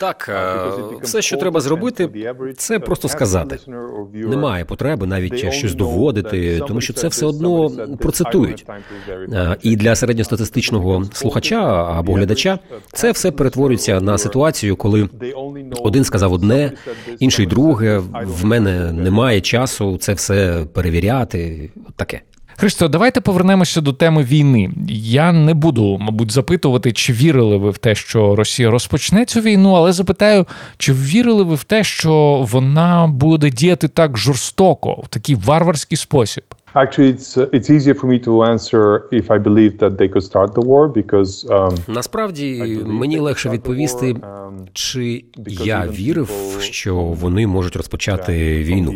[0.00, 0.30] Так,
[1.02, 2.08] все, що треба зробити,
[2.56, 3.58] це просто сказати.
[4.14, 8.66] Немає потреби навіть щось доводити, тому що це все одно процитують.
[9.62, 12.58] І для середньостатистичного слухача або глядача
[12.92, 15.08] це все перетворюється на ситуацію, коли
[15.80, 16.72] один сказав одне,
[17.18, 17.98] інший друге.
[18.24, 21.70] В мене немає часу це все перевіряти.
[21.96, 22.20] Таке.
[22.60, 24.70] Христо, давайте повернемося до теми війни.
[24.88, 29.72] Я не буду, мабуть, запитувати, чи вірили ви в те, що Росія розпочне цю війну,
[29.72, 30.46] але запитаю,
[30.78, 36.44] чи вірили ви в те, що вона буде діяти так жорстоко, в такий варварський спосіб?
[36.74, 38.82] Actually, it's uh, it's easier for me to answer
[39.20, 44.16] if I believe that they could start the war because um, насправді мені легше відповісти,
[44.72, 48.94] чи я вірив, що вони можуть розпочати війну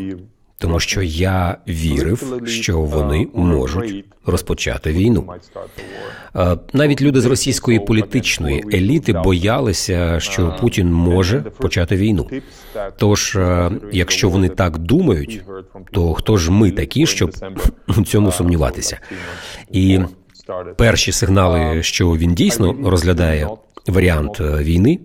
[0.62, 5.33] тому що я вірив, що вони можуть розпочати війну.
[6.72, 12.31] Навіть люди з російської політичної еліти боялися, що Путін може почати війну.
[12.96, 13.38] Тож,
[13.92, 15.42] якщо вони так думають,
[15.92, 17.31] то хто ж ми такі, щоб
[17.98, 18.98] у цьому сумніватися?
[19.72, 20.01] І
[20.77, 23.48] перші сигнали, що він дійсно розглядає
[23.87, 24.98] варіант війни,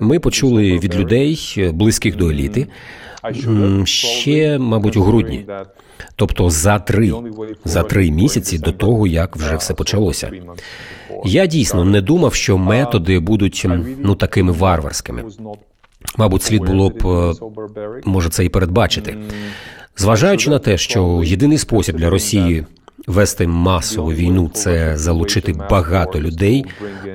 [0.00, 1.38] ми почули від людей
[1.74, 2.66] близьких до еліти
[3.84, 5.46] ще, мабуть, у грудні,
[6.16, 7.12] тобто за три
[7.64, 10.30] за три місяці до того, як вже все почалося.
[11.24, 13.66] Я дійсно не думав, що методи будуть
[13.98, 15.24] ну такими варварськими.
[16.16, 17.32] Мабуть, слід було б е,
[18.04, 19.16] може це і передбачити,
[19.96, 22.66] зважаючи на те, що єдиний спосіб для Росії
[23.06, 26.64] вести масову війну це залучити багато людей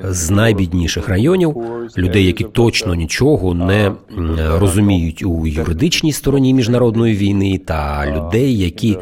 [0.03, 1.57] з найбідніших районів,
[1.97, 3.91] людей, які точно нічого не
[4.59, 8.97] розуміють у юридичній стороні міжнародної війни, та людей, які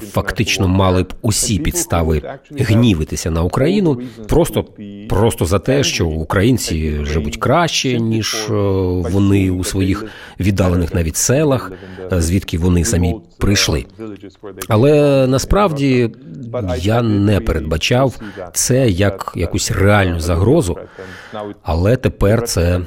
[0.00, 4.64] фактично мали б усі підстави гнівитися на Україну, просто
[5.08, 8.52] просто за те, що українці живуть краще ніж е,
[9.10, 10.04] вони у своїх
[10.40, 11.72] віддалених навіть селах,
[12.12, 13.84] звідки вони самі прийшли.
[14.68, 15.57] Але насправді
[16.78, 18.20] я не передбачав
[18.52, 20.78] це як якусь реальну загрозу,
[21.62, 22.80] але тепер це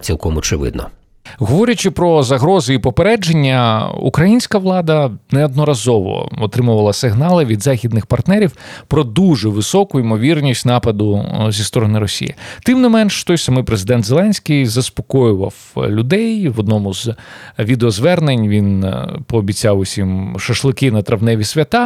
[0.00, 0.90] цілком очевидно.
[1.38, 8.52] Говорячи про загрози і попередження, українська влада неодноразово отримувала сигнали від західних партнерів
[8.88, 12.34] про дуже високу ймовірність нападу е, зі сторони Росії.
[12.62, 17.14] Тим не менш, той самий президент Зеленський заспокоював людей в одному з
[17.58, 18.48] відеозвернень.
[18.48, 21.78] Він е, пообіцяв усім шашлики на травневі свята,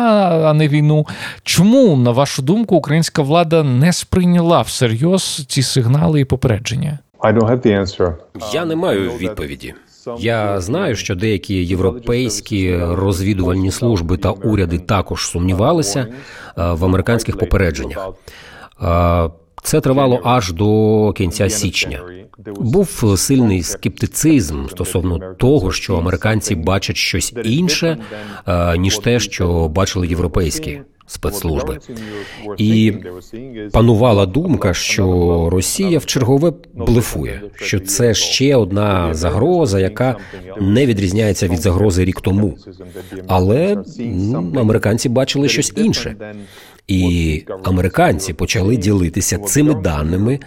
[0.44, 1.07] а не війну.
[1.42, 6.99] Чому, на вашу думку, українська влада не сприйняла всерйоз ці сигнали і попередження?
[8.53, 9.75] Я не маю відповіді.
[10.19, 16.07] Я знаю, що деякі європейські розвідувальні служби та уряди також сумнівалися е,
[16.55, 18.09] в американських попередженнях.
[18.83, 19.31] Е,
[19.62, 22.01] це тривало аж до кінця січня.
[22.57, 27.99] Був сильний скептицизм стосовно того, що американці бачать щось інше
[28.47, 31.79] е, ніж те, що бачили європейські спецслужби.
[32.59, 32.92] І
[33.73, 40.16] панувала думка, що Росія в чергове блефує, що це ще одна загроза, яка
[40.61, 42.57] не відрізняється від загрози рік тому.
[43.27, 43.77] Але
[44.57, 46.16] американці бачили щось інше.
[46.88, 50.40] І американці почали ділитися цими даними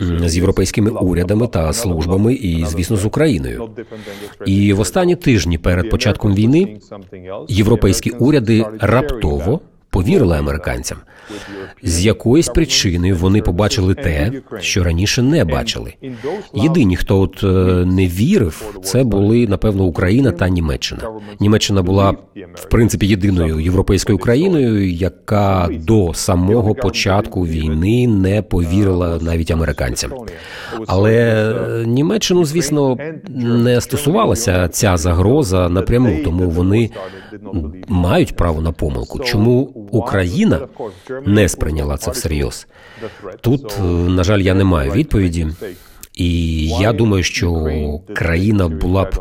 [0.00, 3.70] з європейськими урядами та службами, і звісно, з Україною.
[4.46, 6.78] І в останні тижні перед початком війни
[7.48, 10.98] європейські уряди раптово повірили американцям.
[11.82, 15.94] З якоїсь причини вони побачили те, що раніше не бачили.
[16.54, 17.46] Єдині, хто от е,
[17.86, 21.02] не вірив, це були напевно Україна та Німеччина.
[21.40, 22.10] Німеччина була
[22.54, 30.12] в принципі єдиною європейською країною, яка до самого початку війни не повірила навіть американцям.
[30.86, 31.54] Але
[31.86, 32.98] Німеччину, звісно,
[33.36, 36.90] не стосувалася ця загроза напряму, тому вони
[37.88, 39.18] мають право на помилку.
[39.18, 39.60] Чому
[39.90, 40.60] Україна
[41.26, 42.66] не сприйняла це всерйоз?
[43.40, 45.46] Тут, на жаль, я не маю відповіді,
[46.14, 49.20] і я думаю, що країна була б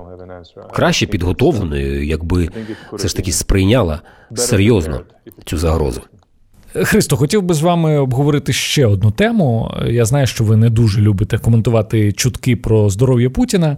[0.74, 2.50] краще підготовленою, якби
[2.94, 4.02] все ж таки сприйняла
[4.36, 5.02] серйозно
[5.46, 6.02] цю загрозу.
[6.84, 9.72] Христо, хотів би з вами обговорити ще одну тему.
[9.88, 13.78] Я знаю, що ви не дуже любите коментувати чутки про здоров'я Путіна.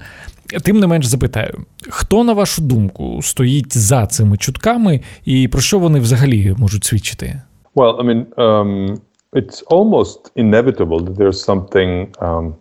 [0.63, 5.79] Тим не менш запитаю, хто на вашу думку стоїть за цими чутками, і про що
[5.79, 7.41] вони взагалі можуть свідчити?
[7.77, 12.53] Well, I mean, um, It's almost inevitable that there's something, um,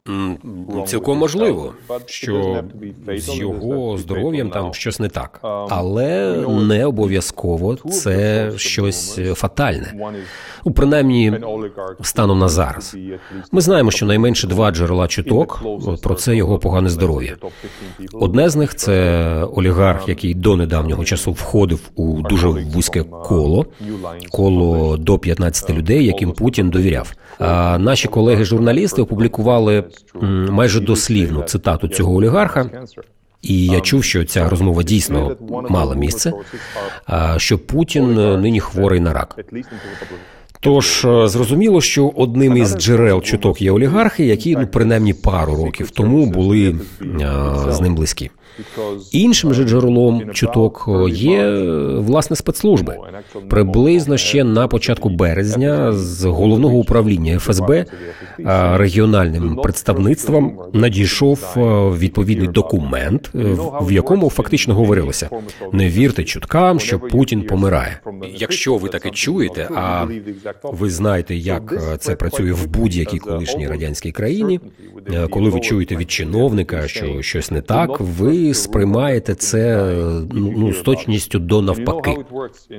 [0.86, 1.72] цілком можливо,
[2.06, 2.64] що
[3.16, 10.12] з його здоров'ям там щось не так, але не обов'язково це щось фатальне.
[10.64, 11.40] Ну, принаймні,
[12.02, 12.96] станом на зараз.
[13.52, 15.62] Ми знаємо, що найменше два джерела чуток
[16.02, 17.36] про це його погане здоров'я.
[18.12, 19.24] Одне з них це
[19.54, 23.66] олігарх, який до недавнього часу входив у дуже вузьке коло,
[24.30, 27.12] коло до 15 людей, яким Путін Путін довіряв.
[27.38, 29.84] А наші колеги-журналісти опублікували
[30.50, 32.70] майже дослівну цитату цього олігарха.
[33.42, 35.36] І я чув, що ця розмова дійсно
[35.70, 36.32] мала місце.
[37.36, 39.38] що Путін нині хворий на рак.
[40.60, 45.90] Тож е, зрозуміло, що одним із джерел чуток є олігархи, які ну принаймні пару років
[45.90, 46.76] тому були
[47.24, 48.30] а, з ним близькі.
[49.12, 51.50] Іншим же джерелом чуток є
[51.96, 52.96] власне спецслужби.
[53.48, 57.84] Приблизно ще на початку березня з головного управління ФСБ
[58.74, 61.54] регіональним представництвом надійшов
[61.98, 63.30] відповідний документ,
[63.80, 65.30] в якому фактично говорилося:
[65.72, 68.00] не вірте чуткам, що Путін помирає.
[68.36, 70.06] Якщо ви таке чуєте, а
[70.62, 74.60] ви знаєте, як це працює в будь-якій колишній радянській країні,
[75.30, 79.92] коли ви чуєте від чиновника, що щось не так, ви сприймаєте це
[80.32, 82.16] ну з точністю до навпаки.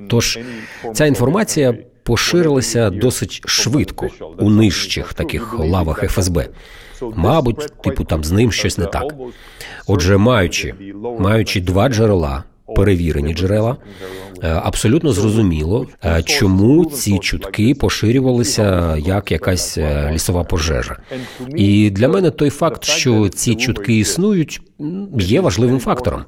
[0.10, 0.40] Тож
[0.94, 6.50] ця інформація поширилася досить швидко у нижчих таких лавах ФСБ.
[7.16, 9.14] Мабуть, типу там з ним щось не так.
[9.88, 10.74] Отже, маючи
[11.20, 12.44] маючи два джерела
[12.76, 13.78] перевірені джерела.
[14.44, 20.98] Е, абсолютно зрозуміло, е, чому ці чутки поширювалися як якась е, лісова пожежа.
[21.56, 24.62] І для мене той факт, що ці чутки існують,
[25.20, 26.26] є важливим фактором.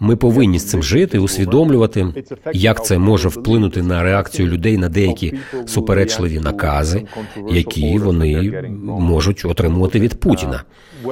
[0.00, 2.06] Ми повинні з цим жити, усвідомлювати,
[2.52, 5.34] як це може вплинути на реакцію людей на деякі
[5.66, 7.02] суперечливі накази,
[7.50, 10.62] які вони можуть отримувати від Путіна.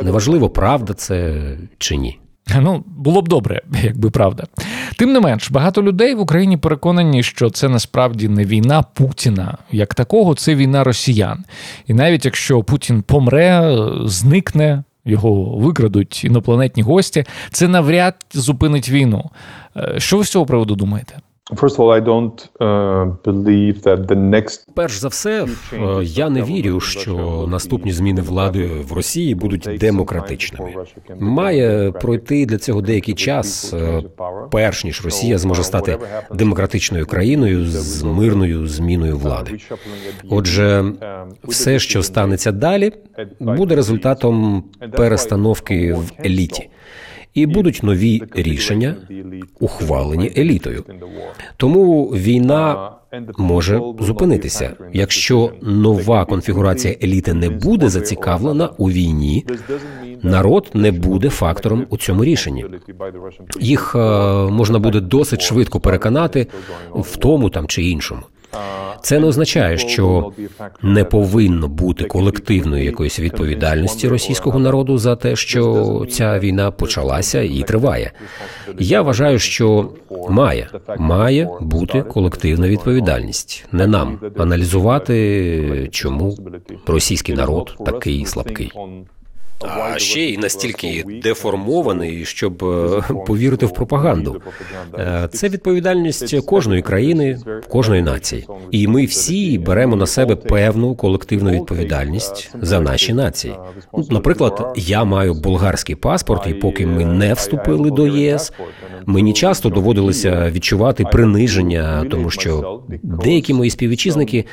[0.03, 1.41] Неважливо, правда це
[1.79, 2.19] чи ні.
[2.61, 4.45] Ну, було б добре, якби правда.
[4.97, 9.95] Тим не менш, багато людей в Україні переконані, що це насправді не війна Путіна як
[9.95, 11.45] такого, це війна росіян.
[11.87, 19.31] І навіть якщо Путін помре, зникне, його викрадуть інопланетні гості, це навряд зупинить війну.
[19.77, 21.19] Е, що ви з цього приводу думаєте?
[21.55, 26.31] First of all, I don't uh, believe that the next Перш за все, е, я
[26.31, 30.75] не вірю, що наступні зміни влади в Росії будуть демократичними.
[31.21, 34.03] Має пройти для цього деякий час, е,
[34.51, 35.99] перш ніж Росія зможе стати
[36.35, 39.59] демократичною країною з мирною зміною влади.
[40.31, 40.85] Отже,
[41.45, 42.93] все, що станеться далі,
[43.41, 44.65] буде результатом
[44.97, 46.69] перестановки в еліті.
[47.35, 48.97] І будуть нові рішення,
[49.61, 50.85] ухвалені елітою.
[51.57, 52.93] Тому війна
[53.39, 59.47] може зупинитися, якщо нова конфігурація еліти не буде зацікавлена у війні.
[60.23, 62.65] Народ не буде фактором у цьому рішенні.
[63.61, 63.99] Їх е,
[64.51, 66.47] можна буде досить швидко переконати
[66.95, 68.23] в тому там чи іншому.
[69.03, 70.33] Це не означає, що
[70.83, 77.63] не повинно бути колективної якоїсь відповідальності російського народу за те, що ця війна почалася і
[77.63, 78.13] триває.
[78.79, 79.91] Я вважаю, що
[80.29, 83.67] має має бути колективна відповідальність.
[83.73, 86.37] Не нам аналізувати, чому
[86.87, 88.73] російський народ такий слабкий.
[89.61, 94.43] А ще й настільки деформований, щоб е, повірити в пропаганду.
[94.95, 97.39] Е, Це відповідальність кожної країни,
[97.69, 103.55] кожної нації, і ми всі беремо на себе певну колективну відповідальність за наші нації.
[103.97, 108.53] Ну, Наприклад, я маю болгарський паспорт, і поки ми не вступили до ЄС,
[109.07, 114.45] мені часто доводилося відчувати приниження, тому що деякі мої співвітчизники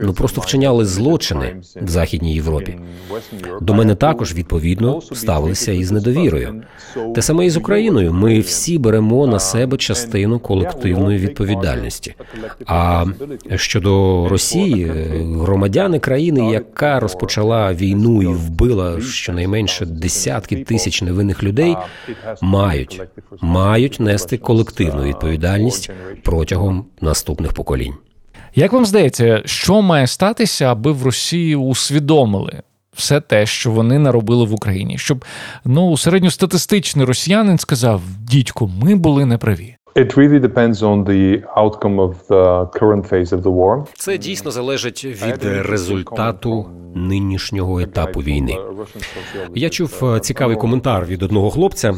[0.00, 2.78] ну просто вчиняли злочини в західній Європі.
[3.60, 6.62] До мене також відповідно ставилися із недовірою.
[7.14, 8.12] Те саме і з Україною.
[8.12, 12.14] Ми всі беремо на себе частину колективної відповідальності.
[12.66, 13.04] А
[13.56, 14.92] щодо Росії,
[15.40, 21.76] громадяни країни, яка розпочала війну і вбила щонайменше десятки тисяч невинних людей,
[22.40, 23.02] мають
[23.40, 25.90] мають нести колективну відповідальність
[26.22, 27.94] протягом наступних поколінь.
[28.54, 32.62] Як вам здається, що має статися, аби в Росії усвідомили
[32.96, 35.24] все те, що вони наробили в Україні, щоб
[35.64, 39.76] ну середньостатистичний росіянин сказав: дідько, ми були неправі.
[39.96, 43.84] It really depends on the outcome of the current phase of the war.
[43.94, 48.56] Це дійсно залежить від результату нинішнього етапу війни.
[49.54, 51.94] Я чув е, цікавий коментар від одного хлопця.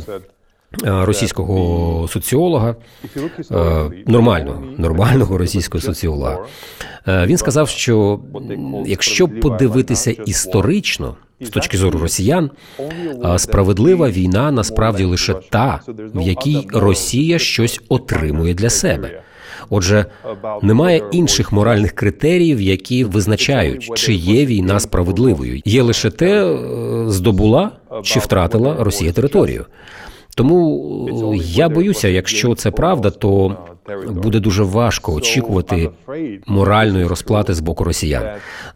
[0.84, 2.76] е, Російського соціолога
[3.50, 6.38] е, нормального нормального російського соціолога.
[7.08, 8.20] Е, Він сказав, що
[8.86, 12.50] якщо подивитися історично з точки зору росіян,
[13.36, 15.80] справедлива війна насправді лише та,
[16.14, 19.22] в якій Росія щось отримує для себе.
[19.70, 20.06] Отже,
[20.62, 25.62] немає інших моральних критеріїв, які визначають, чи є війна справедливою.
[25.64, 26.58] Є лише те, е,
[27.10, 27.70] здобула
[28.02, 29.66] чи втратила Росія територію.
[30.34, 33.56] Тому е, я боюся, якщо це правда, то
[34.06, 35.90] буде дуже важко очікувати
[36.46, 38.24] моральної розплати з боку росіян,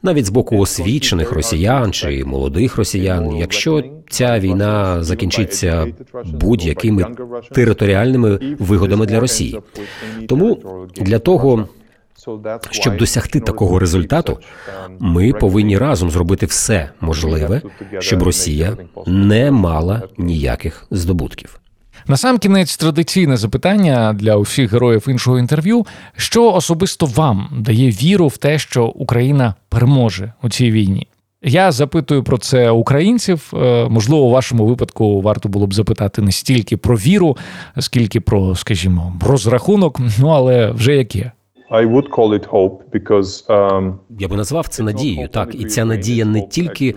[0.03, 5.87] навіть з боку освічених росіян чи молодих росіян, якщо ця війна закінчиться
[6.25, 7.07] будь-якими
[7.53, 9.59] територіальними вигодами для Росії.
[10.29, 10.59] Тому
[10.97, 11.69] для того.
[12.71, 14.39] Щоб досягти такого результату,
[14.99, 17.63] ми повинні разом зробити все можливе,
[17.99, 21.62] щоб Росія не мала ніяких здобутків.
[22.07, 25.87] Насамкінець традиційне запитання для усіх героїв іншого інтерв'ю:
[26.17, 31.09] що особисто вам дає віру в те, що Україна переможе у цій війні?
[31.45, 33.53] Я запитую про це українців.
[33.55, 37.37] Е, Можливо, у вашому випадку варто було б запитати не стільки про віру,
[37.79, 40.01] скільки про, скажімо, розрахунок.
[40.19, 41.17] Ну але вже як
[43.49, 45.29] um, Я би назвав це надією.
[45.29, 46.95] Так, і ця надія не тільки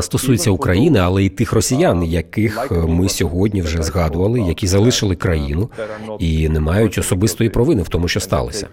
[0.00, 5.70] стосується України, але й тих росіян, яких е, ми сьогодні вже згадували, які залишили країну
[6.18, 8.66] і не мають особистої провини в тому, що сталося.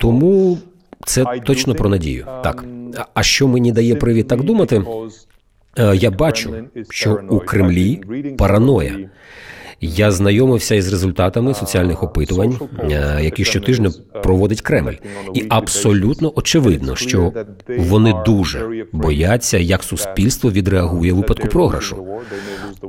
[0.00, 0.58] Тому
[1.04, 2.26] це точно про надію.
[2.44, 2.64] Так
[2.98, 4.82] А- а що мені дає привід так думати?
[5.78, 6.54] Е, Я бачу,
[6.90, 8.00] що у Кремлі
[8.38, 8.98] параноя.
[9.80, 13.90] Я знайомився із результатами соціальних опитувань, е, які щотижня
[14.22, 14.92] проводить Кремль,
[15.34, 17.32] і абсолютно очевидно, що
[17.68, 22.06] вони дуже бояться, як суспільство відреагує у випадку програшу.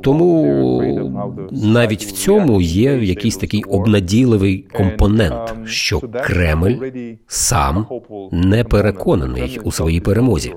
[0.02, 6.74] Тому навіть в цьому є якийсь такий обнадійливий компонент, що Кремль
[7.26, 7.86] сам
[8.32, 10.54] не переконаний у своїй перемозі.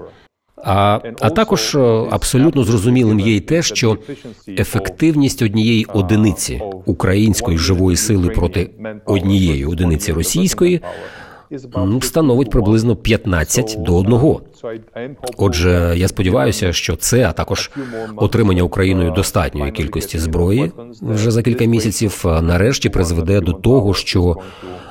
[0.63, 1.79] А, а також е,
[2.11, 3.97] абсолютно зрозумілим є й те, що
[4.59, 8.69] ефективність однієї одиниці української живої сили проти
[9.05, 10.81] однієї одиниці російської
[11.77, 14.35] м, становить приблизно 15 до 1.
[15.37, 17.71] Отже, я сподіваюся, що це, а також
[18.15, 24.37] отримання Україною достатньої кількості зброї вже за кілька місяців, е, нарешті призведе до того, що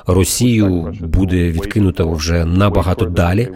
[0.07, 3.49] Росію буде відкинуто вже набагато далі,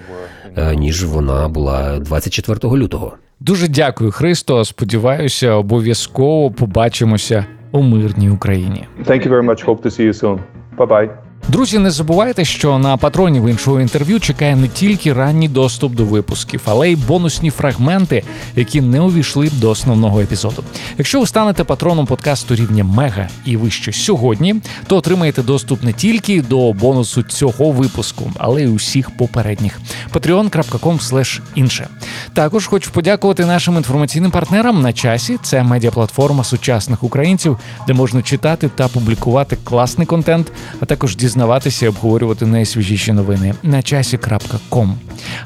[0.74, 3.12] ніж вона була 24 лютого.
[3.40, 4.64] Дуже дякую, Христо.
[4.64, 8.84] Сподіваюся, обов'язково побачимося у мирній Україні.
[9.04, 9.66] Thank you very much.
[9.66, 10.38] Hope to see you soon.
[10.76, 11.23] Bye bye.
[11.48, 16.60] Друзі, не забувайте, що на патронів іншого інтерв'ю чекає не тільки ранній доступ до випусків,
[16.64, 18.22] але й бонусні фрагменти,
[18.56, 20.64] які не увійшли до основного епізоду.
[20.98, 24.54] Якщо ви станете патроном подкасту рівня Мега і вище сьогодні,
[24.86, 29.80] то отримаєте доступ не тільки до бонусу цього випуску, але й усіх попередніх.
[30.12, 31.88] patreon.com інше.
[32.34, 35.38] Також хочу подякувати нашим інформаційним партнерам на часі.
[35.42, 41.88] Це медіаплатформа сучасних українців, де можна читати та публікувати класний контент, а також дізнаватися і
[41.88, 44.94] обговорювати найсвіжіші новини на часі.ком.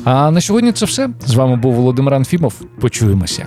[0.05, 1.11] А на сьогодні це все.
[1.27, 2.55] З вами був Володимир Анфімов.
[2.81, 3.47] Почуємося.